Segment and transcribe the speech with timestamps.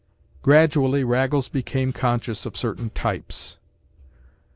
[0.41, 3.59] Gradually Raggles became conscious of certain types.